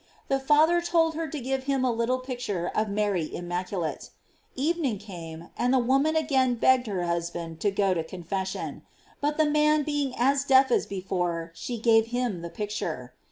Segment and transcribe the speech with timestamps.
[0.29, 4.09] The father told her to give him a little picture of Mary immaculate.
[4.55, 8.81] Evening came, and the woman again begged her husband to go to confession;
[9.21, 13.13] but the man being as deaf as before, she gave him the picture.